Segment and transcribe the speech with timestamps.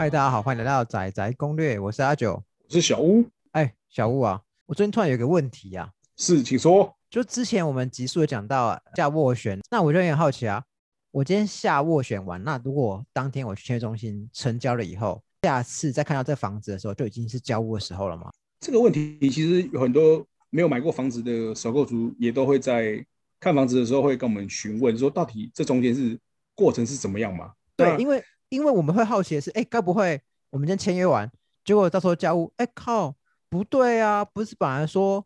[0.00, 2.32] 嗨，大家好，欢迎来到仔仔攻略，我是阿九。
[2.32, 6.96] 我是小屋，哎，小屋啊，我最近突然有一个问题啊，是，请说。
[7.10, 10.64] 就之前我们集数有讲到啊下斡旋，那我就有点好奇啊，
[11.10, 18.32] 我今天下斡旋完，那如果当天我去签约中心成交了以后，下次再看到这房子的时候，就已经是交屋的时候了吗？
[18.60, 23.04] 这个问题其实有很多没有买过房子的首购族也都会在
[23.38, 26.18] 看房子的时候会跟我们询问，说到底这中间是
[26.54, 27.52] 过程是怎么样嘛？
[27.76, 31.30] 对，因为因为我们会好奇的是，哎，该不会我们今天签约完，
[31.64, 33.14] 结果到时候交屋，哎靠，
[33.48, 35.24] 不对啊，不是本来说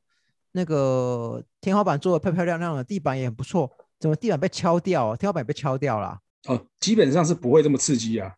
[0.52, 6.18] 那个天花板做的漂漂亮亮的，地板也很不错，怎么地板被敲掉，天花板也被敲掉了？
[6.46, 8.30] 哦，基本上是不会这么刺激啊，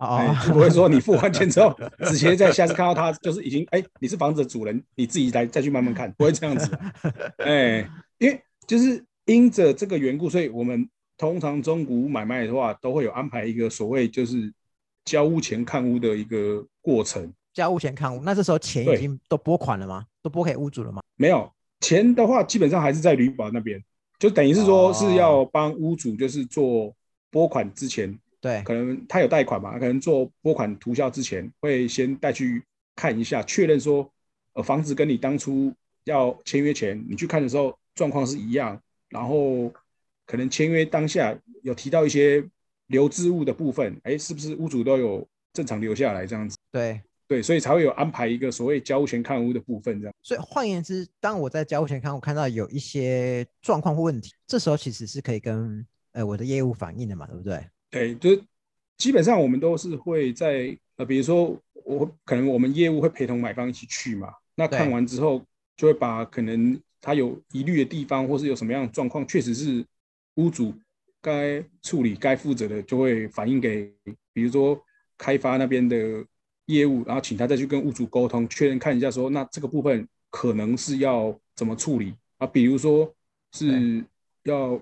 [0.47, 6.71] 就不会说你付完钱之后， 直接在下次看到他就是已经哎，你是房子的主人，你自己来再去慢慢看， 不会这样子。
[7.39, 7.79] 哎，
[8.19, 14.55] 因为就是因着这个缘故，所以我们通常中古买卖的话，都会有安排一个所谓就是
[15.07, 17.33] 交屋前看屋的一个过程。
[17.55, 20.05] 交屋前看屋，那这时候钱已经都拨款了吗？
[20.21, 21.01] 都拨给屋主了吗？
[21.17, 23.83] 没有钱的话，基本上还是在旅保那边，
[24.19, 26.95] 就等于是说是要帮屋主就是做。
[27.29, 32.63] 拨款之前，对，可能他有贷款嘛，可能做拨款涂销之前，会先带去
[32.95, 34.11] 看一下，确认说，
[34.55, 35.71] 呃，房子跟你当初
[36.05, 39.71] 要签约前你去看的时候状况是一样，然后
[40.25, 42.43] 可能签约当下有提到一些
[42.89, 46.57] 留置物的部分，哎，是不是屋主都有正常留下来这样子？
[46.73, 50.15] 对，对，所以才会有安排一个所谓交屋前看屋的部分这样。
[50.23, 55.87] 所以换言之，当我在交屋前看，我看到有一些状况或问题，这时候其实是可以跟。
[56.13, 57.63] 呃，我的业务反映的嘛，对不对？
[57.91, 58.43] 对，就
[58.97, 65.45] 基本上我们都是会在呃，比如说我可能我们业务会陪同买方一起去嘛，那看完之后
[65.77, 69.85] 就会把可能他有疑虑的地方，或是有什么样的状况，确实是
[70.37, 70.73] 屋主
[71.27, 73.93] 该处理、该负责的，就会反映给
[74.33, 74.81] 比如说
[75.19, 75.97] 开发那边的
[76.67, 82.47] 业务，然后请他再去跟屋主沟通，确认看一下说，那这个部分可能是要怎么处理啊？
[82.47, 83.13] 比如说
[83.53, 84.05] 是
[84.45, 84.81] 要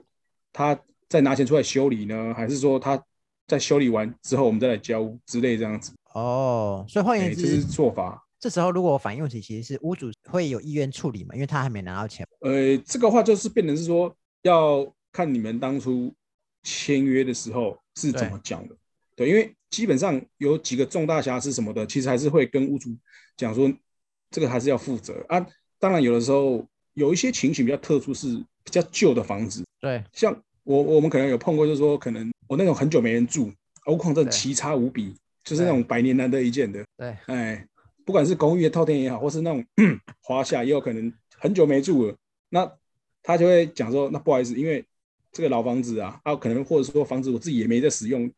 [0.52, 0.78] 他。
[1.06, 3.00] 再拿钱出来修理呢，还是说他
[3.46, 5.92] 在修理完之后我们再来交之类这样子？
[6.12, 8.20] 哦，所以换言之，这是做法。
[8.40, 12.26] 这时候如果我反映问题，其实是屋主会有意愿处理嘛，因为他还没拿到钱。
[12.40, 14.12] 呃，这个话就是变成是说
[14.42, 16.12] 要看你们当初
[16.64, 18.74] 签约的时候是怎么讲的。
[19.14, 22.90] 对，因为基本上有几个重大瑕疵什么的，其实还是会跟屋主
[23.36, 23.72] 讲说，
[24.32, 25.46] 这个还是要负责啊。
[25.78, 30.36] 当然有的时候有一些情形比较特殊，是比较旧的房子，对，像。
[30.66, 33.52] 我我们可能有碰过，就是说，可能我那种很久没人住，
[33.86, 36.82] 屋况真的奇差无比，就是那种百年难得一见的。
[36.96, 37.68] 对，哎，
[38.02, 39.62] 不管是公寓的套天也好，或是那种
[40.24, 42.16] 华夏，也有可能很久没住了。
[42.48, 42.66] 那
[43.22, 44.82] 他就会讲说，那不好意思，因为
[45.34, 48.30] 这个老房子啊，啊，可能或者说房子我自己也没在使用，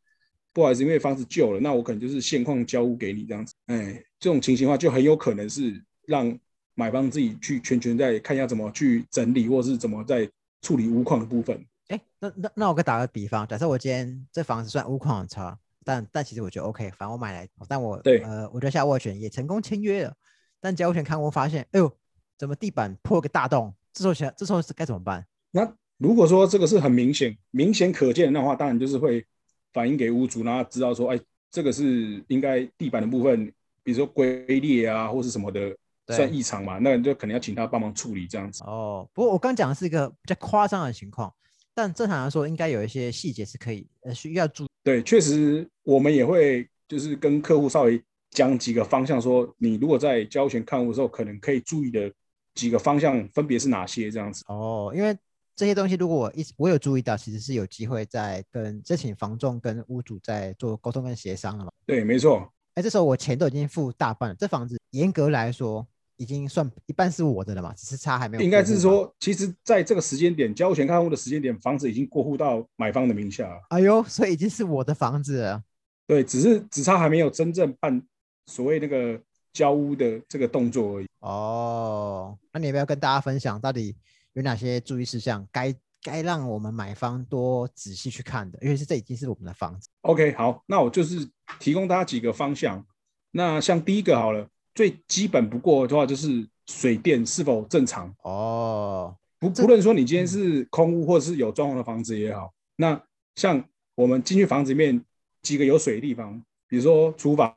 [0.55, 3.55] 不好意思，因为房子旧了，那我可能就是现况交屋给你这样子。
[3.67, 6.37] 哎，这种情形的话，就很有可能是让
[6.75, 10.27] 买方自己去全权在看一下怎么去整理，或是怎么在
[10.63, 11.63] 处理屋况的部分。
[11.89, 20.15] 哎，那那那我给打个比方，假设我今天这房子算屋况很差，但但其实我觉得 OK，反正我买来，但我对呃，我就下斡旋也成功签约了，
[20.61, 21.93] 但交斡旋看我发现，哎呦，
[22.39, 23.75] 怎么地板破个大洞？
[23.93, 25.27] 这时候想，这时候是该怎么办？
[25.51, 29.25] 那如果说这个是很明显、明显可见的话，当然就是会
[29.73, 31.21] 反映给屋主，让他知道说，哎，
[31.51, 33.47] 这个是应该地板的部分，
[33.83, 35.75] 比如说龟裂啊，或是什么的，
[36.09, 38.63] 算异常嘛，那就可能要请他帮忙处理这样子。
[38.65, 41.33] 哦，不过我刚讲的是一个比较夸张的情况。
[41.75, 44.69] 但正常来说，应该有一些细节是可以呃需要注意。
[44.83, 52.11] 对，确实我们也会就是跟客户稍微讲几个方向，说你如果在交钱看屋的时候，可能可以注意的
[52.55, 54.43] 几个方向分别是哪些这样子。
[54.49, 55.15] 哦，因为
[55.57, 61.73] 这些东西如果我一我有注意到，其实是有机会在跟这请房仲跟屋主在做沟通跟协商了嘛。
[61.87, 62.49] 对，没错。
[62.75, 65.85] 哎，这时候我钱都已经付大半了，这房子严格来说。
[66.19, 68.43] 已经算一半是我的了嘛，只是差还没有。
[68.43, 73.61] 应该是说，其实在这个时间点交钱看屋的时间点，房子已经过户到买方的名下。
[73.69, 75.63] 哎呦，所以已经是我的房子了。
[76.07, 78.03] 对，只是只差还没有真正办
[78.47, 79.21] 所谓那个
[79.53, 81.07] 交屋的这个动作而已。
[81.21, 83.95] 哦，那你要不要跟大家分享，到底
[84.37, 88.59] 有哪些注意事项，该该让我们买方多仔细去看的？
[88.63, 89.89] 因为是这已经是我们的房子。
[90.03, 91.29] OK，好，那我就是
[91.59, 92.87] 提供大家几个方向。
[93.31, 94.49] 那像第一个好了。
[94.75, 99.17] 最基本不过的话，就是水电是否正常哦。
[99.39, 103.03] 不不论说你今天是空屋或者是有装潢的房子也好，那
[103.37, 105.03] 像我们进去房子里面
[105.41, 107.57] 几个有水的地方，比如说厨房、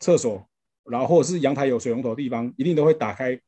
[0.00, 0.44] 厕所，
[0.90, 3.40] 然后或者是阳台有水龙头的地方，一定都会打开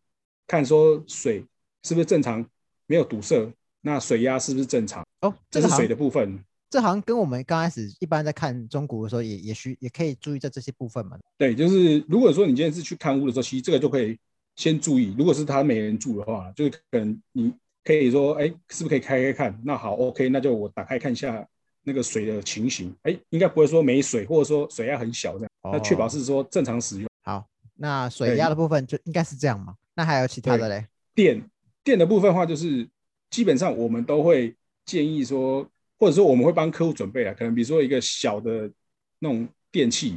[0.47, 1.45] 看说水
[1.83, 2.49] 是不是正常，
[2.88, 3.52] 没有堵塞，
[3.82, 5.06] 那水压是不是正常？
[5.20, 6.43] 哦，这是水的部分。
[6.70, 11.17] 这好像跟我们刚开始一般在看中古的时候，也也需也可以注意在这些部分嘛。
[11.37, 14.19] 对，就是如果说你今天是去看屋的时候，其实这个就可以
[14.56, 15.14] 先注意。
[15.17, 17.52] 如果是他没人住的话，就是可能你
[17.85, 19.61] 可以说，哎，是不是可以开开看？
[19.64, 21.46] 那好，OK，那就我打开看一下
[21.85, 22.94] 那个水的情形。
[23.02, 25.50] 哎，应该不会说没水，或者说水压很小这样。
[25.73, 27.08] 那确保是说正常使用。
[27.23, 27.46] 好，
[27.76, 29.75] 那水压的部分就应该是这样嘛？
[29.94, 30.87] 那还有其他的嘞？
[31.14, 31.43] 电
[31.88, 32.87] 电的部分的话，就是
[33.31, 34.55] 基本上我们都会
[34.85, 35.67] 建议说。
[36.00, 38.70] 或者说我们会帮客户准备啊，可能比如说一个小的
[39.19, 40.17] 那种电器，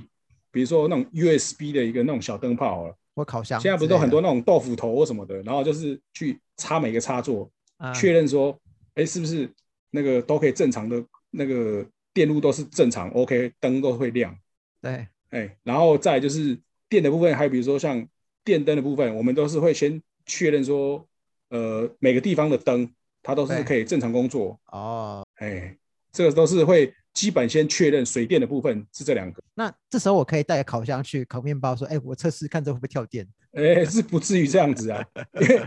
[0.52, 3.60] 比如说那种 USB 的一个那种小灯泡了，或烤箱。
[3.60, 7.50] 现在不是都很多那种豆腐头或什么的，然后就是去插每个插座，
[7.96, 8.56] 确认说，
[8.94, 9.50] 哎，是不是
[9.90, 11.84] 那个都可以正常的那个
[12.14, 14.38] 电路都是正常，OK，灯都会亮。
[14.84, 16.56] 对，哎，然后再就是
[16.88, 18.08] 电的部分，还有比如说像
[18.44, 21.04] 电灯的部分，我们都是会先确认说，
[21.52, 22.92] 呃，每个地方的灯。
[23.24, 25.78] 它都是可以正常工作哦，哎，
[26.12, 29.40] 这个都是会基本先确认水电的部分是这两个。
[29.54, 33.28] 那这时候我可以带个烤箱去烤面包，说，哎，我测试看这会不会跳电？
[33.54, 35.06] 哎，是不至于这样子啊。
[35.40, 35.62] 因为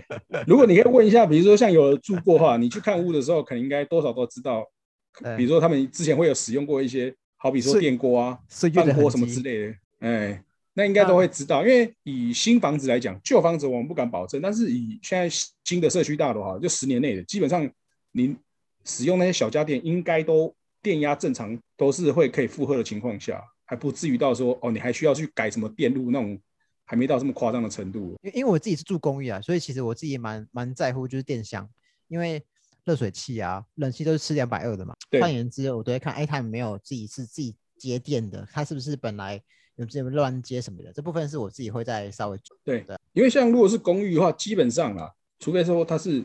[0.49, 4.67] 如果你可以问一下，比如说像有住过话，你去看屋的时候，可能应该多少都知道，
[5.39, 10.43] 比如说他们之前会有使用过一些，好比说电锅啊、饭锅什么之类的，哎。
[10.77, 15.29] 那应该都会知道，因为以新房子来讲，旧房子我们不敢保证，但是以现在
[15.65, 17.71] 新的社区大楼哈，就十年内的，基本上
[18.11, 18.37] 您
[18.85, 26.37] 使用那些小家电，应该都电压正常，都是会可以负荷的情况下，还不至于到说哦，你还需要去改什么电路那种，
[26.85, 28.17] 还没到这么夸张的程度。
[28.23, 31.71] 因因为我自己是住公寓啊，所以其实我自己蛮蛮在乎就是电箱，
[32.09, 32.45] 因为
[32.85, 34.97] 热水器啊、冷气都是吃两百二的嘛。
[35.21, 39.41] 换言之，我都会看，哎，他有没有自己是自己接电的，他是不是本来。
[39.77, 45.11] 有这乱接什么的，这部分是我自己会再稍微对的，因为像如果是公寓的话，基本上啊，
[45.41, 46.25] 除非说它是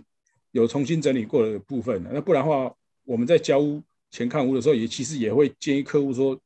[0.51, 2.71] 有重新整理过的部分的，那不然的话，
[3.05, 3.81] 我们在交屋
[4.11, 6.39] 前看屋的时候，也其实也会建议客户说，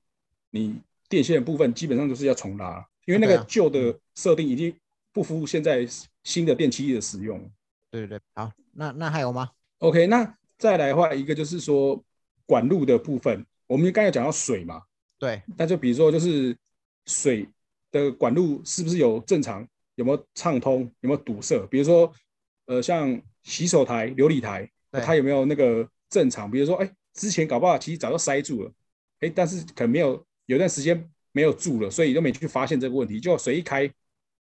[0.52, 0.80] 你
[1.10, 4.74] 电线的部分基本上都是要重拉，因为那个旧的设定已经
[5.12, 5.86] 不符现在
[6.24, 7.38] 新的电器的使用。
[7.92, 12.02] 对对对，好，那那还有吗？OK，那再来的话，一个就是说
[12.46, 14.84] 管路的部分，我们刚才讲到水嘛，
[15.20, 16.56] 对，那就比如说就是。
[17.06, 17.48] 水
[17.92, 19.68] 的管路是不是有正常？
[19.96, 20.82] 有没有畅通？
[21.02, 21.60] 有没有堵塞？
[21.68, 22.12] 比如说，
[22.66, 26.50] 呃，像洗手台、琉璃台，它有没有那个正常？
[26.50, 28.72] 比如说，哎，之前搞不好其实早就塞住了，
[29.20, 33.20] 哎，但是可能没有，有段时间没有住了，所以都没去发现这个问题。
[33.20, 33.88] 就水一开，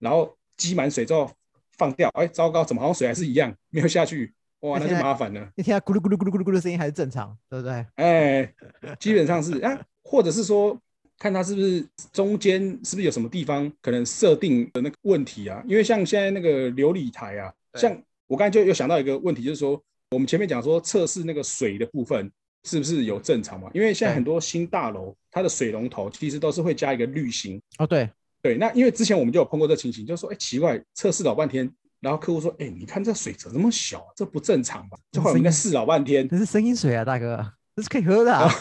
[0.00, 1.30] 然后积满水之后
[1.78, 4.34] 放掉，哎，糟糕，怎么好像水还是一样没有下去？
[4.62, 5.48] 哇，那就麻烦了。
[5.54, 7.86] 你听咕噜咕噜咕噜咕噜咕噜声音还是正常，对不对？
[7.94, 8.52] 哎，
[8.98, 10.76] 基本上是啊，或者是说。
[11.18, 15.62] 看它是不是中间是不是有什么地方可能设定的那个问题啊？
[15.66, 17.96] 因为像现在那个琉璃台啊，像
[18.26, 22.30] 我刚才就又想到一个问题，就是说我们前面讲说测试那个水的部分
[22.64, 23.70] 是不是有正常嘛？
[23.72, 28.10] 因为现在很多新大楼它的水龙头其实都是会加一个滤芯哦，对
[28.42, 28.58] 对。
[28.58, 34.98] 那因为之前我们就有碰过这情形，就是说哎奇怪，测试老半天，然后客户说哎你看这水怎么那么小，这不正常吧？
[35.12, 38.34] 就后来我们在试老半天，这是生饮水啊，大哥，这是可以喝的。
[38.34, 38.52] 啊。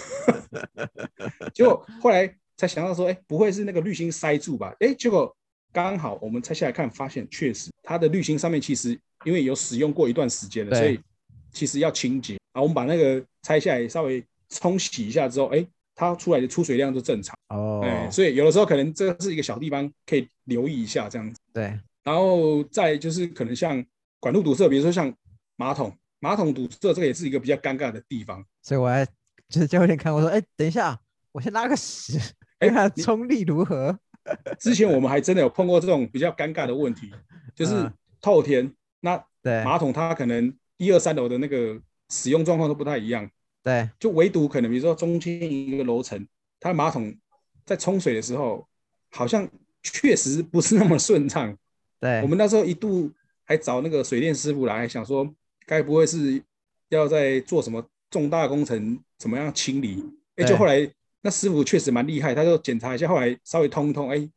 [1.53, 2.33] 结果后来。
[2.57, 4.73] 才想到说，哎，不会是那个滤芯塞住吧？
[4.79, 5.35] 哎，结果
[5.73, 10.99] 刚好我们拆下来看，发现确实它的滤芯上面其实因为有使用过一段时间了，所以
[11.51, 12.61] 其实要清洁啊。
[12.61, 17.81] 我们把那个拆下来稍微冲洗一下之后，哎，它出来的出水量就正常哦。
[17.83, 21.37] 哎，所以有的时候可能这是一个小地方可以留意一下这样子。
[21.51, 23.83] 对，然后再就是可能像
[24.19, 25.13] 管路堵塞，比如说像
[25.57, 28.45] 马桶，马桶堵塞这个也是一个比较尴尬的地方。
[28.61, 29.05] 所以我还
[29.49, 30.97] 就是教练看我说，哎，等一下，
[31.33, 32.17] 我先拉个屎。
[32.95, 33.97] 冲力如何？
[34.57, 37.11] 之前我们还真的有碰过这种比较尴尬的问题，
[37.53, 39.23] 就是透天，那
[39.63, 41.79] 马桶它可能一二三楼的那个
[42.09, 43.29] 使用状况都不太一样，
[43.63, 46.27] 对，就唯独可能比如说中间一个楼层，
[46.59, 47.15] 它马桶
[47.65, 48.67] 在冲水的时候，
[49.11, 49.47] 好像
[49.83, 51.55] 确实不是那么顺畅。
[52.01, 53.11] 对，我们那时候一度
[53.43, 55.31] 还找那个水电师傅来，想说
[55.67, 56.41] 该不会是
[56.89, 60.03] 要在做什么重大工程，怎么样清理？
[60.37, 60.91] 哎，就后来。
[61.25, 64.29] 那师傅确实蛮厉害，他就检查一下，后来稍微通通，哎，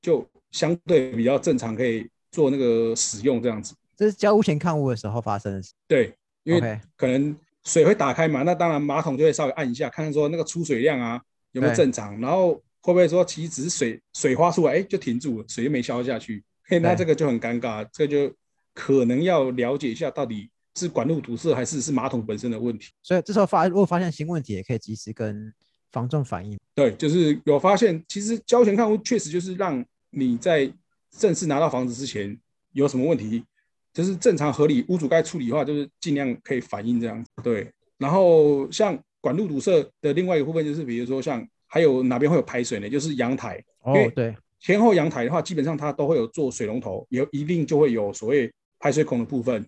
[0.00, 3.76] 就相对比较正常，可以做那个使用这样子。
[3.96, 5.72] 这是交屋前看屋的时候发生的事。
[5.86, 11.22] 对，因为可能水会打开嘛，那当然马桶就会稍微按一下，看看说那个出水量啊
[11.52, 18.34] 有没有正常，然后会不会说其实只是水水花出来，哎，就停住了，水就没消下去，嘿，那这个就很尴尬，这就
[18.74, 22.88] 可能要了解一下到底是管路堵塞还是是马桶本身的问题。
[23.00, 25.54] 所以这时候发如果发现新问题，也可以及时跟。
[25.92, 30.72] 防重反应，对，就是有发现，其实交钱看屋确实就是让你在
[31.10, 32.36] 正式拿到房子之前
[32.72, 33.44] 有什么问题，
[33.92, 37.30] 就是正常合理屋主该处理的话，就是尽量可以反映这样子。
[37.42, 42.88] 对，然后像管路堵塞的另外一个部分就是，比如说像还有哪边会有排水呢？
[42.88, 43.62] 就是阳台。
[43.82, 49.64] 哦，对，前后阳台的话，基本上它都会有做水龙头，有一定就会有所谓排水孔的部分。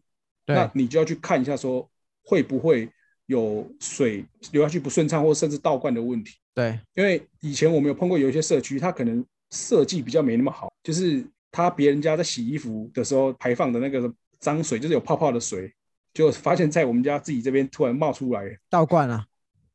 [0.47, 1.89] 那你就要去看一下，说
[2.23, 2.89] 会不会
[3.27, 6.35] 有水流下去不顺畅，或甚至倒灌的问题。
[6.55, 15.73] 对，因为以前我们有碰过有一些社区，它可能设计比较没那么好，就是它别人家在洗衣服的时候排放的那个脏水，就是有泡泡的水，
[16.13, 19.25] 就发现在我们家自己这边突然冒出来倒灌了，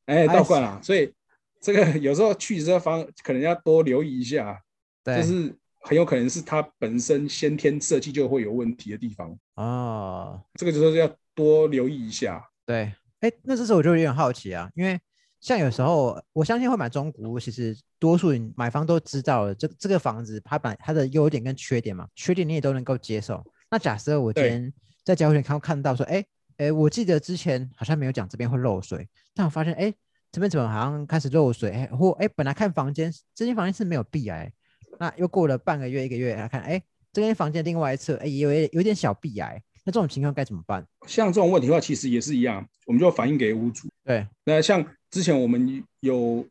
[0.06, 0.80] 哎，倒灌了。
[0.82, 1.12] 所以
[1.60, 4.58] 这个有时候去这方可能要多留意一下，
[5.04, 10.40] 就是很有可能是它本身先天设计就会有问题的地方啊。
[10.54, 12.42] 这个就是要多留意一下。
[12.66, 15.00] 对，哎，那这时候我就有点好奇啊，因为。
[15.42, 23.42] 像有时候，我相信会买中古屋，其实多数买方都知道了，这这个房子它本它的优点跟缺点嘛，缺点你也都能够接受。
[23.72, 24.74] 那假设我今天
[25.06, 26.26] 在交易看看到说，哎
[26.58, 29.94] 哎，我记得之前好像没有讲这边会漏水，但我发现哎
[30.30, 34.52] 这边怎么好像开始漏水，哎或哎本来看房间这间房间是没有壁癌，
[35.00, 36.84] 那又过了半个月一个月来看，哎
[37.14, 39.64] 这间房间另外一侧哎有有点小壁癌。
[39.90, 40.86] 那这种情况该怎么办？
[41.08, 43.88] 像这种问题的话，其实也是一样，我们就反映给屋主。
[44.06, 46.46] 对，那像之前我们有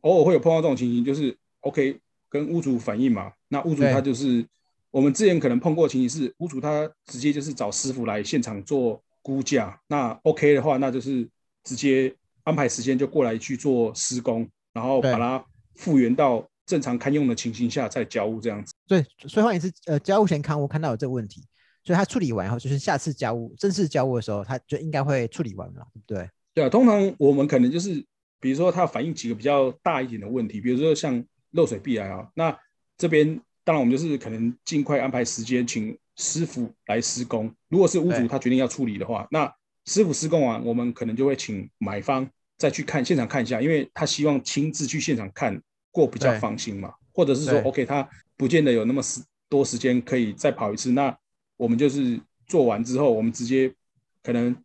[0.00, 3.30] 偶尔会有碰到这种情形，就是 OK 跟屋主反映嘛。
[3.48, 4.42] 那屋主他就是
[4.90, 9.78] 我们之前可能碰过情形是，屋主他直接就是找师傅来现场做估价。
[9.88, 11.28] 那 OK 的话，那就是
[11.64, 12.14] 直接
[12.44, 18.72] 安排时间就过来去做施工，然后把它复原到正常堪用的情形下再交屋这样子。
[18.86, 21.44] 对，所以换言之，呃，交屋前看我看到有这个问题。
[21.84, 26.30] 所以他处理完后，就是下次交屋正式交屋的时候，他就应该会处理完了，对不对？
[26.54, 28.04] 对啊，通常我们可能就是，
[28.40, 32.54] 比如说他反映几个比较大一点的问题，比如说像漏水壁癌啊，那
[32.98, 37.50] 这边当然我们就是可能尽快安排时间，请师傅来施工。
[37.68, 39.50] 如果是屋主他决定要处理的话，那
[39.86, 45.58] 师傅施工完，我们可能就会请买方再去看现场看一下，因为他希望亲自去现场看
[45.90, 48.06] 过比较放心嘛，或者是说 OK 他
[48.36, 51.16] 不见得有那么时多时间可以再跑一次，那。
[51.58, 53.70] 我们就是做完之后，我们直接
[54.22, 54.56] 可能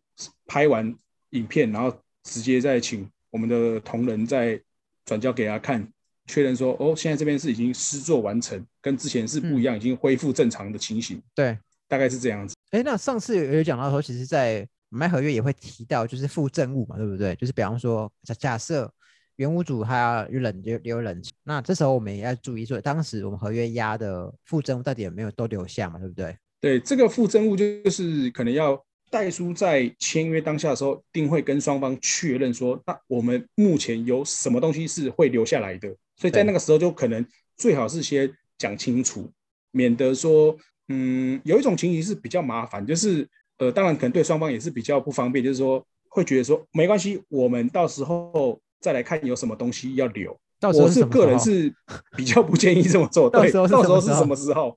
[0.46, 0.96] 拍完
[1.30, 4.58] 影片，然后直接再请我们的同仁再
[5.04, 5.86] 转交给他看，
[6.26, 11.20] 确认说哦，现在这边是已经施作完成，跟之前是不一样，已经恢复正常的情形。
[11.34, 11.58] 对，
[11.88, 12.54] 大概是这样子。
[12.70, 17.34] 哎，那上次有讲到说，其实，在买合约也会提到，就是附证物嘛，对不对？
[17.34, 18.90] 就是比方说，假假设
[19.36, 26.36] 原屋主他有冷有有冷气，那这时候我们也要注意说，当时我们合约押的附证物到底有没有都留下嘛，对不对？
[26.64, 37.22] 对这个附赠物，就是可能要代书在签约当下的时候，定会跟双方确认说，那我们目前有什么东西是会留下来的，所以在那个时候就可能
[37.54, 39.30] 最好是先讲清楚，
[39.72, 40.56] 免得说，
[40.88, 43.28] 嗯，有一种情形是比较麻烦，就是
[43.58, 50.34] 呃，当然可能对双方也是比较不方便，就是说会觉得说没关系，我们到时候再来看有什么东西要留。
[50.62, 51.70] 我是个人是
[52.16, 54.74] 比较不建议这么做，对， 到时候是什么时候？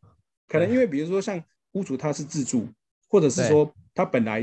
[0.50, 1.42] 可能因为比如说像。
[1.78, 2.68] 屋主他是自住，
[3.08, 4.42] 或者是说他本来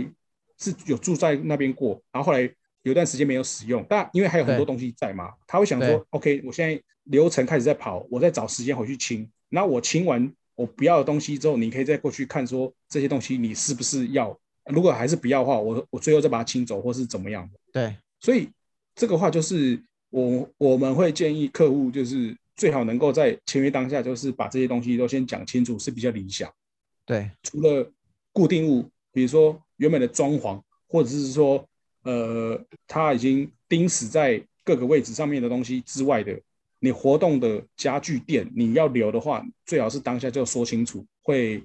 [0.58, 2.48] 是有住在那边过，然后后来
[2.82, 9.28] 有段时间没有使用，但因为还有很多东西在嘛，他会想说：“OK，我现在流程开始在跑，我在找时间回去清。
[9.48, 14.38] 那我清完我不要的东西之后，你可以再过去看说这些东西你是不是要？
[14.66, 18.48] 如果还是不要的话，我我最后再把它清走，或是怎么样的。”对，所以
[18.94, 26.50] 这个话就是我我们会建议客户就是最好能够在签约当下就是把这些东西都先讲清楚是比较理想。
[27.06, 27.92] 对，除了
[28.32, 31.66] 固定物，比如说原本的装潢，或者是说，
[32.02, 36.40] 呃，它已经钉死在各个位置上面的东西之外的，
[36.80, 41.62] 你活动的家具店，你要留的话，最好是当下就说清楚，会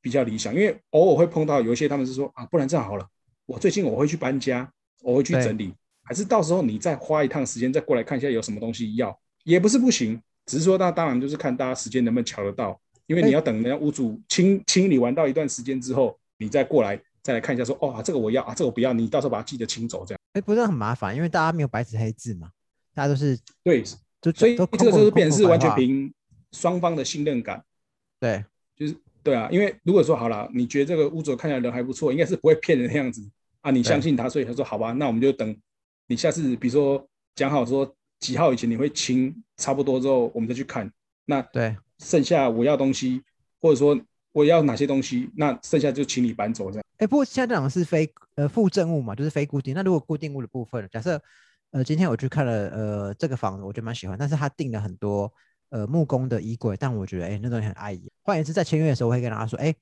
[0.00, 0.54] 比较理想。
[0.54, 3.08] 因为偶尔会碰到有一些他们是说啊，不然这样好了，
[3.46, 4.70] 我最近我会去搬家，
[5.00, 5.72] 我会去整理，
[6.02, 12.78] 还是到时候你再花一趟时间再过来看一下有什么东西要，也不是不行，只是说那当然就是看大家时间能不能瞧得到。
[13.12, 20.18] 因为你要等人家屋主清清理完到一段时间之后，你再过来再来看一下，说哦，这个我要啊，这个我不要，你到时候把它记得清走，这样。
[20.32, 22.50] 哎，不是很麻烦，因为大家没有白纸黑字嘛，
[22.94, 23.82] 大家都是对，
[24.22, 26.10] 就所以这个就是变成是完全凭
[26.52, 27.62] 双方的信任感。
[28.18, 28.42] 对，
[28.74, 33.22] 就是对啊，因为如果说好了，你觉得这个屋主看起来人还不错，应该是不会骗人的样子
[33.60, 35.54] 啊，你相信他，所以他说好吧，那我们就等
[36.06, 40.90] 你下次，比如说讲好说几号以前你会清差不多之后，我们再去看。
[41.26, 41.76] 那对。
[42.02, 43.22] 剩下我要东西，
[43.60, 43.98] 或者说
[44.32, 46.84] 我要哪些东西，那剩下就请你搬走这样。
[46.98, 49.74] 哎，不过现在这种是非呃附赠物嘛，就是非固定。
[49.74, 51.20] 那如果固定物的部分，假设
[51.70, 55.32] 呃今天我去看了呃这个房子，我觉得蛮喜欢，但是他订了很多
[55.70, 58.02] 呃木工的衣柜，但我觉得哎那东西很碍眼。
[58.22, 59.74] 换言之，在签约的时候，我会跟他说，哎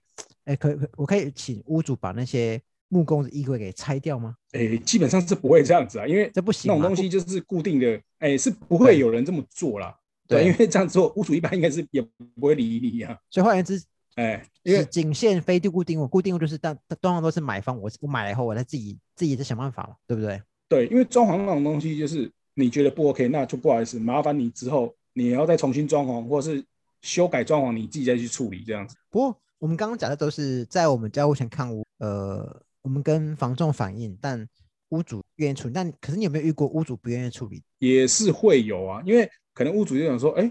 [0.44, 4.34] 哎可可我可以请屋主把那些木工的衣柜给拆掉吗？
[4.52, 9.96] 哎，基本上是不会这样子啊，因为这不行，那种东西就是固定的，哎，是不会有人这么做啦。
[10.30, 13.18] 对，因为这样做，屋主一般应该是也不会理你啊。
[13.28, 13.82] 所以换言之，
[14.14, 20.40] 哎，因为仅限非固定物，固定物就是当通常都是买方，我我买了以后，我再自己自己再想办法嘛，对不对？
[20.68, 26.64] 对，因为装潢那种东西，就是你觉得不 OK，那就不好意思，麻烦你之后你要再重新装潢，或者是
[27.02, 28.94] 修改装潢，你自己再去处理这样子。
[29.10, 34.46] 不过我们刚刚讲的都是在我们交屋前看屋，呃，我们跟房仲反映，但
[34.90, 35.74] 屋主愿意处理。
[35.74, 37.62] 但可是你有没有遇过屋主不愿意处理？
[37.78, 39.28] 也是会有啊，因为
[39.60, 40.50] 可能屋主就想说，哎，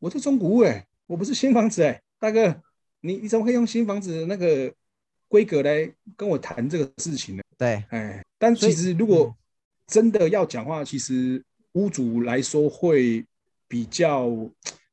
[0.00, 2.60] 我这中古屋，哎，我不是新房子，哎，大哥，
[3.02, 4.74] 你你怎么可以用新房子的那个
[5.28, 7.42] 规格来跟我谈这个事情呢？
[7.56, 9.32] 对，哎，但其实如果
[9.86, 11.40] 真的要讲话，其实
[11.74, 13.24] 屋主来说会
[13.68, 14.28] 比较，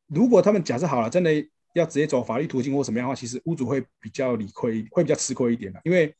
[0.05, 1.31] 如果他们假设好了，真的
[1.73, 5.81] 要直接走法律途径或什么样的话，其实屋主会比较理亏，会比较吃亏一点的。
[5.85, 6.13] 因为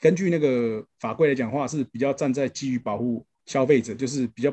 [0.00, 4.50] 根据那个法规来讲话，是比较站在基于保护消费者，就是比较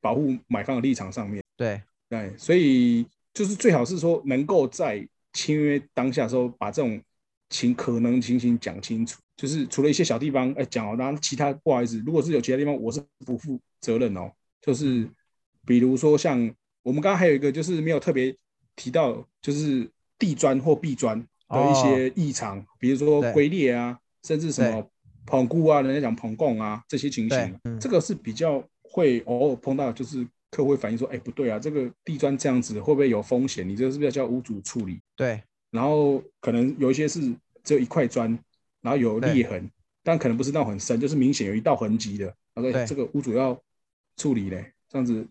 [0.00, 1.42] 保护买方的立场上面。
[1.62, 7.00] 对对，所以就是最好是说能够在签约当下时候把这种
[7.48, 9.20] 情可能情形讲清楚。
[9.36, 14.30] 就是除了一些小地方，哎，讲哦，然其他不好意思，如果是有其他地方，我是不负责任哦。
[14.60, 15.08] 就是
[15.66, 16.38] 比如说像
[16.82, 18.36] 我们刚刚还有一个，就是没有特别
[18.76, 24.86] 提到，就是地砖或壁砖的一些异常，比如说龟裂啊，甚至什么
[25.26, 33.68] 捧固啊，人家讲捧供啊这些情形，这个是比较会偶尔碰到，就是客户会反映说，哎，不对啊，这个地砖这样子会不会有风险？
[33.68, 35.00] 你这个是不是要叫屋主处理？
[35.16, 35.42] 对，
[35.72, 37.20] 然后可能有一些是
[37.64, 38.38] 只有一块砖。
[38.84, 39.70] 然后有裂痕，
[40.02, 42.34] 但可能不是那很深，就是明显有一道痕迹的。
[42.52, 43.56] 他说：“这个屋主要
[44.16, 45.24] 处理嘞，这样子，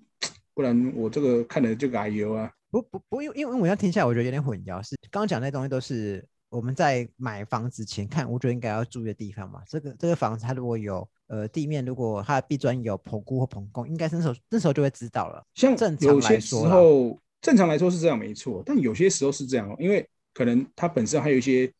[0.54, 4.82] 不然我这个看了就改油啊。”不不不，因为因为我要听下来，我觉得有点混淆。
[4.82, 9.64] 是刚刚讲那东西都是我们在买房子前看，我觉得应该要注意的地方嘛。
[9.68, 15.44] 这个这个房子它如果有呃地面，如果它的壁砖有棚固或棚供，应该那时候那时候就会知道了。
[15.56, 21.72] 像正常来说，正常来说是这样没错，但有些时候是这样，因为可能它本身还有一些。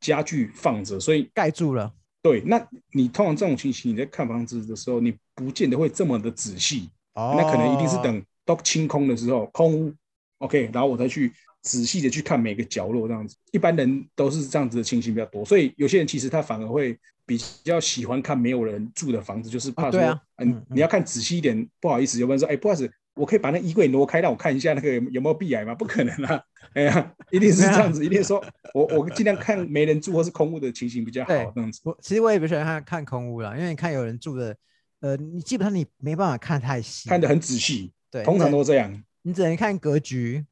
[0.00, 1.92] 家具放着，所以盖住了。
[2.22, 6.88] 对，那你通常这种情形，你在看房子的时候，你不见得会这么的仔细。
[7.14, 7.34] 哦。
[7.36, 9.92] 那可能一定是等都清空的时候，空屋
[10.38, 13.36] ，OK，然后我再去仔细的去看每个角落这样子。
[13.52, 20.00] 一般人都是这样子的情形比较多，所以有些人其实他反而会比较喜欢看没有人住的房子，就是怕说，
[20.36, 21.68] 嗯，你要看仔细一点。
[21.80, 22.90] 不好意思，有没有说，哎，不好意思。
[23.14, 25.74] 我可以把那衣柜挪开，让我看一下那个有没有壁癌吗？
[25.74, 26.40] 不可能啊！
[26.74, 28.40] 哎呀，一定是这样子， 一定说
[28.72, 31.34] 我我尽量看没人住或是空屋的情形比较好。
[31.52, 34.56] 这样子，我其实我也不喜欢看看空屋了，因为你看有人住的，
[35.00, 37.90] 呃，你基本上你没办法看太细，看得很仔细。
[38.08, 39.02] 对，通常都这样。
[39.22, 40.46] 你只能看格局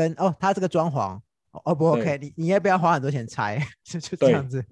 [0.00, 1.20] 跟哦，他这个装潢
[1.64, 3.60] 哦不 OK，你你要不要花很多钱拆？
[3.84, 4.64] 就就这样子。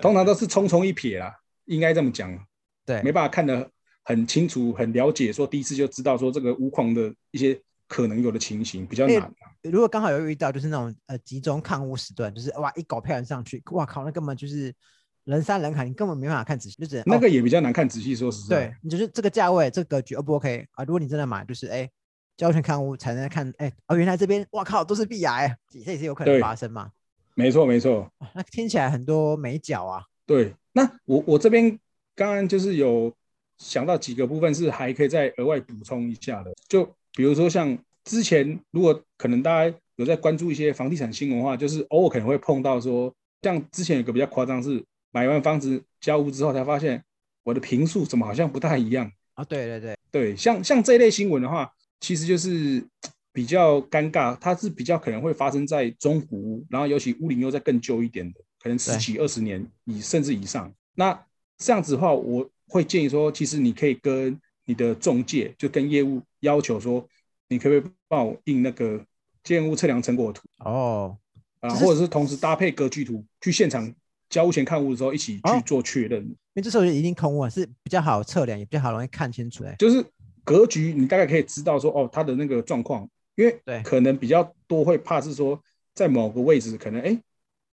[0.00, 1.34] 通常都是匆匆一瞥啦，
[1.66, 2.36] 应该这么讲。
[2.84, 3.70] 对，没办法看得。
[4.04, 9.32] 很清楚、很了解，说第一次就知道说这个屋况的一些可能有的情形比较难。
[9.62, 14.74] 如果刚好有遇到，就是那种呃集中看屋时段，就是哇一搞票人上去，哇靠，那根本就是
[15.22, 18.16] 人山人海，你根本没办法看仔细，就是那个也比较难看仔细。
[18.16, 20.82] 说实在，对你就是这个价位、这个格局，O 不 OK 啊？
[20.82, 21.88] 如果你真的买，就是哎
[22.36, 26.90] 交全看屋才能看，哎哦原来这边哇靠都是壁癌，这也是有可能发生嘛？
[27.34, 30.04] 没错没错，那听起来很多美角啊。
[30.26, 31.78] 对，那我我这边
[32.14, 33.12] 刚刚就是有。
[33.58, 47.04] 想到几个部分是还可以再额外补充一下的，就比如说像之前如果可能大家有在关注一些房地产新闻的话，就是偶尔可能会碰到说，像之前有个比较夸张是买完房子交屋之后才发现
[47.44, 49.44] 我的平数怎么好像不太一样啊？
[49.44, 52.84] 对对对对，像像这一类新闻的话，其实就是
[53.32, 60.70] 比较尴尬，它是比较可能会发生在中古屋，然后尤其屋龄又在更旧一点的，可能十几二十年以甚至以上。
[60.94, 61.18] 那
[61.56, 62.46] 这样子的话，我。
[62.68, 67.06] 会建议说，其实你可以跟你的中介，就跟业务要求说，
[67.50, 69.04] 你可不可以帮我印那个
[69.44, 71.18] 建物测量成果图哦，
[71.60, 73.94] 啊，或者是同时搭配格局图，去现场
[74.30, 76.22] 交屋前看屋的时候一起去做确认。
[76.22, 79.64] 因为这时候一定空屋是比较好测量，也比较好容易看清楚。
[79.64, 80.02] 哎，就是
[80.44, 85.60] 格局，你大概可以知道说，哦，它的那个状况，因为对，可能比较多会怕是说，
[85.94, 87.18] 在某个位置可能哎，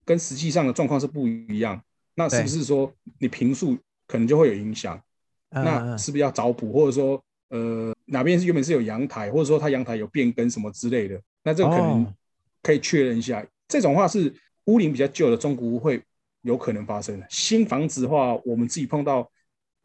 [0.06, 1.82] 跟实际上的状况是不一样，
[2.15, 3.77] 那是不是说你平数？
[4.10, 4.97] 可能就会有影响，
[5.49, 12.15] 那是不是要找补，或者说，呃，哪边是原本是有阳台，或者说它阳台有变更什么之类的，那这个可能
[12.63, 13.45] 可以确认一下。
[13.67, 14.34] 这种话是
[14.67, 16.01] 屋龄比较旧的中古屋会
[16.43, 17.27] 有可能发生的。
[17.30, 19.30] 新房子的话，我们自己碰到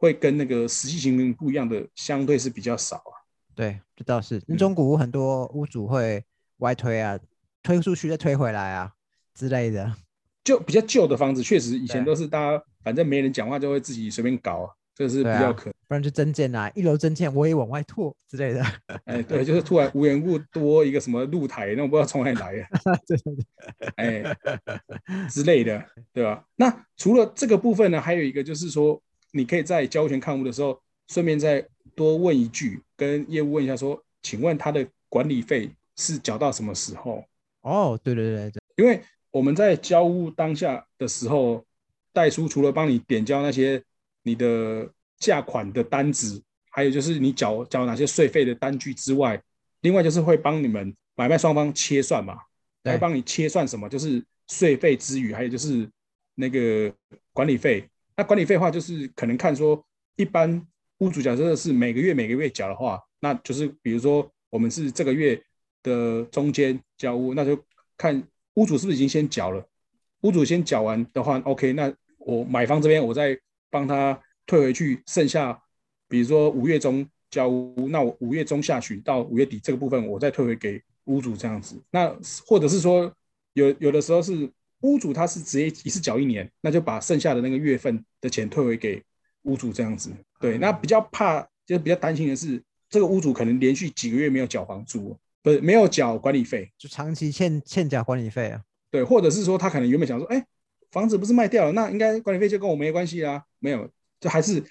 [0.03, 3.15] 会跟那个实际情形不一样的，相对是比较少啊。
[3.55, 4.37] 对，这倒是。
[4.57, 6.21] 中古屋很多屋主会
[6.57, 7.17] 外推啊，
[7.61, 8.91] 推出去再推回来啊
[9.33, 9.95] 之类的。
[10.43, 15.71] 就比较旧的房子，确实以前都是大家反正没人讲话就会自己随便搞啊，这是比较可。
[15.87, 18.61] 不然就增建啊，一楼增建我也往外拓之类的。
[19.05, 22.67] 哎，对，就是突然无缘无故多一个什么露台，那我不知道从哪里来的，
[23.07, 26.43] 对对对，哎之类的，对吧？
[26.57, 29.01] 那除了这个部分呢，还有一个就是说，
[29.35, 37.25] 你可以在交权看屋的时候，顺便再多问一句，跟业务问一下说，请问他的管理费是缴到什么时候？
[37.61, 41.65] 哦，对对对对，因为我们在交屋当下的时候，
[42.13, 43.83] 代书除了帮你点交那些
[44.21, 49.41] 你的价款的单子，还有就是你缴缴哪些税费的单据之外，
[49.81, 52.37] 另外就是会帮你们买卖双方切算嘛，
[52.83, 55.89] 对来帮你切算什么，就是税费之余，还有就是
[56.35, 56.93] 那个
[57.33, 57.89] 管理费。
[58.15, 59.83] 那管理费话，就是可能看说，
[60.15, 60.65] 一般
[60.99, 65.41] 屋主假设是每个月每个月缴的话，那就是比如说我们是这个月
[65.81, 67.57] 的中间交屋，那就
[67.97, 68.21] 看
[68.55, 69.65] 屋主是不是已经先缴了。
[70.21, 73.37] 屋主先缴完的话，OK，那我买方这边我再
[73.69, 75.61] 帮他退回去，剩下
[76.07, 81.81] 比如说五月中交屋，那我五月中下旬到五月底这个部分，我再退回给屋主这样子。
[81.91, 83.11] 那或者是说
[83.53, 84.49] 有有的时候是
[84.83, 89.01] 屋主他是直接一次缴一年，那就把剩下的那个月份的钱退回给
[89.43, 90.11] 屋主这样子。
[90.39, 98.61] 对，那比较怕就是比较担心的是，这个屋主可能连续几个月没有缴房租，不是没有缴管理费，就长期欠欠缴管理费啊。
[98.91, 100.45] 对，或者是说他可能原本想说，哎，
[100.91, 104.63] 房子不是卖掉了，那应该管理费就跟我没关系啦，没有，就还是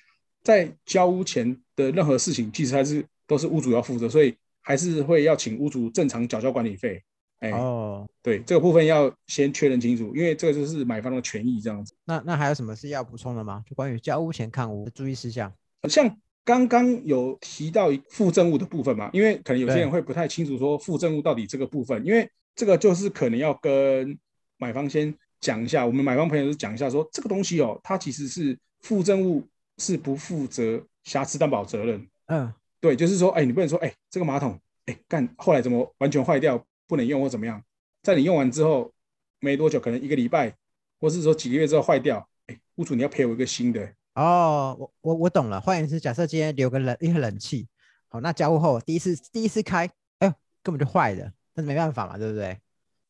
[0.43, 7.03] 在交屋前的任何事情，其实还是都是屋主要负责，所以还是会要请屋主正常缴交管理费。
[7.43, 11.93] 哎，哦，对，这个部分要先确认清楚，因为这个就是买方的权益这样子。
[12.05, 13.65] 那那还有什么是要补充的吗？
[13.69, 15.53] 就关于交屋前看屋的注意事项。
[15.89, 24.17] 像刚刚有提到附赠物的部分嘛，因为可能有些人会不太清楚说附赠物到底这个部分，因为这个就是可能要跟
[24.57, 29.45] 买方先讲一下，我们买方朋友就讲一下说这个东西哦，它其实是附赠物
[29.79, 32.07] 是不负责瑕疵担保责任。
[32.27, 37.65] 嗯，对，就是说，哎，你不能说，哎，这个马桶，哎，干后来怎么完全坏掉，不能用或怎么样，
[38.03, 38.93] 在你用完之后
[39.41, 40.55] 没多久，可能一个礼拜，
[41.01, 43.95] 或是说几个月之后坏掉，哎，屋主你要赔我一个新的。
[44.15, 45.59] 哦，我我我懂了。
[45.59, 47.67] 换言之，假设今天留个冷一个冷气，
[48.09, 52.59] 好，那交屋后第一次第一次开，哎呦，根本就坏了，但是没办法嘛，对不对？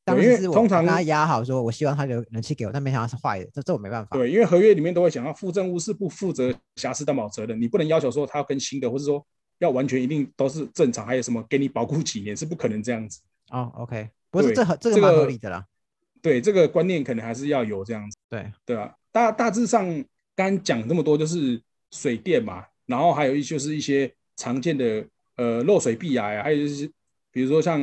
[0.04, 4.16] 当时是我通常跟他压好说，我希望他留冷气给我，但没想到是坏的，这这我没办法。
[4.16, 9.26] 对，因为合约里面都会讲到附赠物是不负责瑕疵担保责任，你不能要求说他要跟新的，或是说
[9.58, 13.20] 要完全一定都是正常，还有什么给你保固几年是不可能这样子。
[13.52, 15.64] 哦，OK，不是这很这个蛮合理的啦。
[16.22, 18.94] 对，这个观念可能还是要有这样子，对，对啊？
[19.12, 19.86] 大大致上
[20.34, 21.60] 刚刚讲这么多，就是
[21.90, 25.04] 水电嘛，然后还有一就是一些常见的
[25.36, 26.90] 呃漏水壁癌啊，还有就是
[27.30, 27.78] 比如说像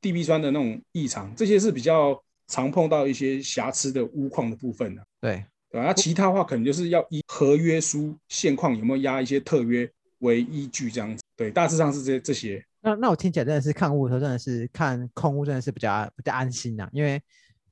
[0.00, 5.86] 地壁酸的那种异常，这些是比较常碰到一些瑕疵的屋况的部分的、对，对吧？
[5.88, 12.64] 那其他的话可能就是要依合约书现况有没有压一些特约为依据这样子，对，大致上是这这些。
[12.80, 17.20] 那那我听起来真的是看屋的时候，真的是看空屋真的是比较比较安心呐、因为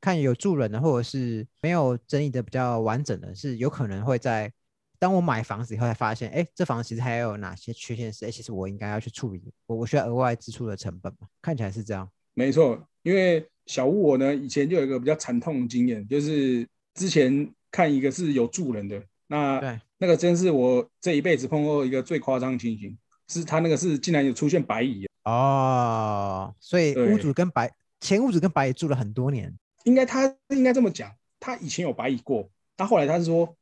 [0.00, 4.52] 看有住人的或者是没有整理的比较完整的，是有可能会在
[4.98, 11.28] 当我买房子以后才发现，哎，这房子其实还有哪些缺陷是，哎，其实我应该要去处理，我我需要额外支出的成本嘛？
[11.42, 12.08] 看起来是这样。
[12.34, 22.96] 没错，因为小屋我呢以前就有一个比较惨痛的经验，就是之前看一个是有住人的，那对，那个真是我这一辈子碰过一个最夸张的情形，
[23.28, 29.52] 是他那个是竟然有出现白蚁，哦，所以屋主跟白前屋主跟白蚁住了很多年，
[29.84, 33.54] 应该他应该这么讲，他以前有白蚁过，他后来他是说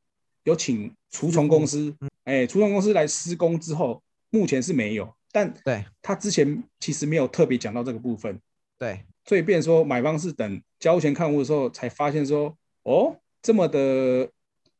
[0.43, 5.85] 有请除虫公司，哎，除虫公司来施工之后，目前是没有，但对。
[6.03, 8.39] 他之前其实没有特别讲到这个部分，
[8.79, 14.29] 对，所以变成说买方是等交钱看屋的时候才发现说，哦，这么的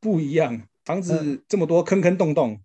[0.01, 2.59] 不一样，房子这么多坑坑洞洞，哎，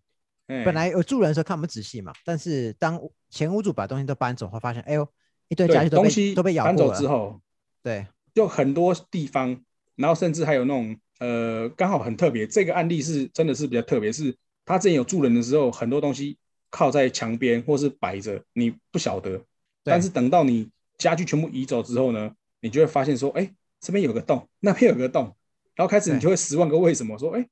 [0.66, 5.08] 本来有住人的时候看不仔细嘛，但是当前屋主把东西都搬走后，发现，哎呦，
[5.48, 7.40] 一堆家具都被对东西都被咬搬，走之后，
[7.84, 9.64] 对，就很多地方，
[9.96, 14.36] 然后甚至还有那种呃，刚好很特别，这个案例是真的是比较特别，是
[14.66, 16.38] 他之前有住人的时候，很多东西
[16.72, 19.40] 靠在墙边或是摆着，你不晓得，
[19.84, 25.36] 但是等到你家具全部移走之后呢，你就会发现说，哎，这边有个洞，那边有个洞，
[25.76, 27.48] 然后开始你就会十万个为什么，说，哎，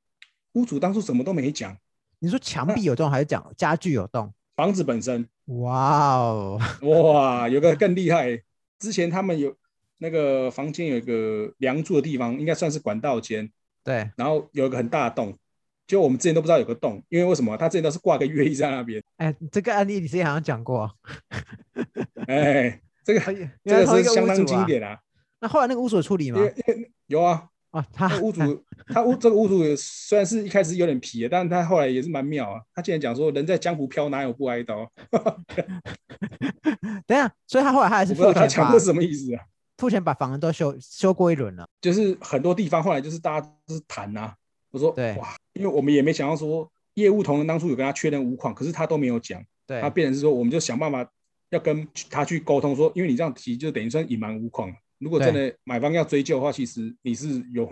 [0.54, 1.78] 屋主当初什么都没讲，
[2.20, 4.34] 你说墙壁有洞还是讲家具有洞？
[4.56, 8.42] 房子本身，哇哦， 哇，有个更厉害，
[8.80, 9.56] 之前他们有
[10.00, 13.52] 那个房间有一个梁柱的地方，应该算是管道间。
[13.84, 15.38] 对，然后有一个很大的洞，
[15.86, 17.56] 就我们之前都不知道有个洞，因为为什么？
[17.56, 20.92] 他之前都是挂个月历在那边，哎，这个案例你之前好像讲过，
[22.28, 23.20] 哎，这个
[23.64, 24.46] 这个是相当。
[24.46, 25.00] 经典啊，
[25.40, 26.42] 那后来那个屋主有处理吗
[27.06, 32.60] 有啊，啊，他屋主他屋这个屋主也虽然是一开始有点皮，但是他后来也是蛮妙啊。
[32.74, 34.92] 他竟然讲说，人在江湖飘，哪有不挨刀？
[37.06, 39.44] 等下，所以他后来他还是不知道他讲的什么意思啊？
[39.78, 44.34] 付钱把房子都修修过一轮了，就是很多地方后来就是大家是谈呐。
[44.72, 49.44] 我说对哇，因为我们也没想到说业务同仁当初有跟他确认无款，可是他都没有讲。
[49.68, 51.08] 对，他变成是说，我们就想办法
[51.52, 54.74] 要跟他去沟通，说因为你这样提就等于算隐瞒无款。
[55.00, 57.70] 如果真的买方要追究的话，其实你是有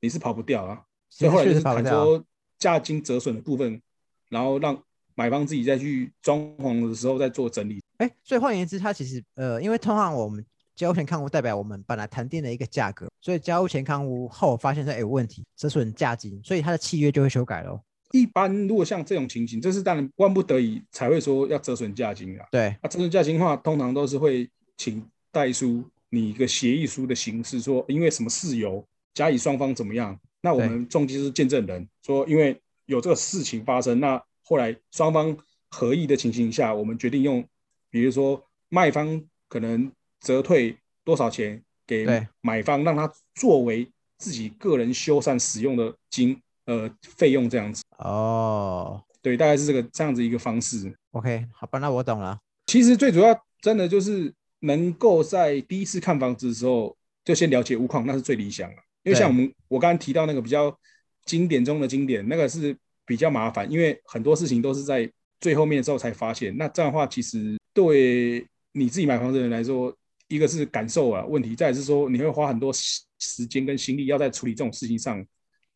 [0.00, 0.82] 你是跑不掉啊。
[1.08, 2.24] 所以后来就是谈说
[2.58, 3.82] 价金折损的部分，
[4.28, 4.80] 然后让
[5.16, 7.82] 买方自己再去装潢的时候再做整理。
[7.98, 10.44] 哎，所以换言之，它其实呃，因为通常我们
[10.76, 17.80] 交屋前看屋代表我们本来谈定的一个价格，所以交屋前看屋后发现说有问题，折损价金，所以它的契约就会修改喽。
[18.12, 22.46] 一般如果像这种情形，这是当然万不得已才会说要折损价金啊。
[22.52, 25.84] 对，那折损价金的话，通常都是会请代书。
[26.10, 35.36] 你一个协议书的形式，说因为什么事由，甲乙双方怎么样，那我们中介是见证人，说因为有这个事情发生，那后来双方
[35.70, 37.46] 合意的情形下，我们决定用，
[37.90, 42.04] 比如说卖方可能折退多少钱给
[42.40, 47.84] 买方，让他作为自己个人修缮使用的金呃费用这样子。
[47.98, 50.92] 哦，对，大概是这个这样子一个方式。
[51.12, 52.36] OK，好吧，那我懂了。
[52.66, 54.34] 其实最主要真的就是。
[54.60, 58.76] 能够在第一次看房子的时候就先了解屋况，那是最理想的。
[59.02, 60.76] 因为像我们我刚刚提到那个比较
[61.24, 66.56] 经典中的经典，那个是比较麻烦，因为很多事情都是在最后面的时候才发现。
[66.56, 69.94] 那这样的话，其实对你自己买房子的人来说，
[70.28, 75.24] 一个是感受啊问题，再是说你会花很多时间跟心力要在处理这种事情上，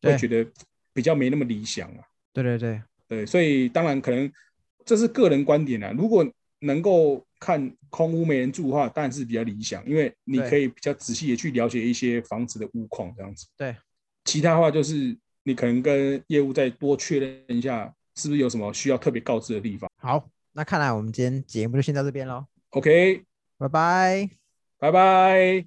[0.01, 0.45] 会觉得
[0.93, 2.03] 比较没那么理想啊。
[2.31, 4.31] 对对对对，所以当然可能
[4.85, 5.91] 这是个人观点啊。
[5.97, 6.25] 如果
[6.59, 13.45] 能够看空屋没人住的话，当然是比较理想，因为你可以比较仔细的去了解一些房子的屋况这样子。
[13.55, 13.75] 对，
[14.23, 19.87] 其他话就是你可能跟业务再多确认一下，是不是有什么需要特别告知的地方。
[19.97, 22.47] 好，那看来我们今天节目就先到这边喽。
[22.71, 23.23] OK，
[23.59, 24.29] 拜拜，
[24.79, 25.65] 拜拜。